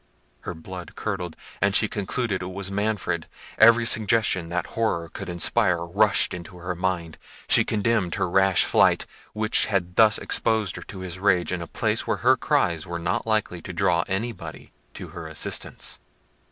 Her 0.39 0.55
blood 0.55 0.95
curdled; 0.95 1.35
she 1.73 1.87
concluded 1.87 2.41
it 2.41 2.47
was 2.49 2.71
Manfred. 2.71 3.27
Every 3.59 3.85
suggestion 3.85 4.49
that 4.49 4.65
horror 4.73 5.09
could 5.09 5.29
inspire 5.29 5.85
rushed 5.85 6.33
into 6.33 6.57
her 6.57 6.73
mind. 6.73 7.19
She 7.47 7.63
condemned 7.63 8.15
her 8.15 8.27
rash 8.27 8.65
flight, 8.65 9.05
which 9.33 9.67
had 9.67 9.95
thus 9.97 10.17
exposed 10.17 10.75
her 10.77 10.81
to 10.81 11.01
his 11.01 11.19
rage 11.19 11.51
in 11.51 11.61
a 11.61 11.67
place 11.67 12.07
where 12.07 12.17
her 12.25 12.35
cries 12.35 12.87
were 12.87 12.97
not 12.97 13.27
likely 13.27 13.61
to 13.61 13.73
draw 13.73 14.03
anybody 14.07 14.71
to 14.95 15.09
her 15.09 15.27
assistance. 15.27 15.99